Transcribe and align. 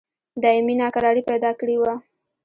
دایمي 0.43 0.75
ناکراري 0.81 1.23
پیدا 1.29 1.51
کړې 1.59 1.75
وه. 1.81 1.93